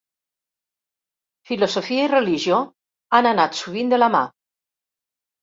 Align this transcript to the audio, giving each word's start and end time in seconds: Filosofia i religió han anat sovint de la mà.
Filosofia 1.49 2.07
i 2.07 2.11
religió 2.13 2.63
han 3.19 3.29
anat 3.33 3.61
sovint 3.61 3.95
de 3.95 4.03
la 4.03 4.11
mà. 4.19 4.25